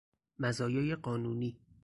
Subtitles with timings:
[0.39, 1.57] مزایای قانونی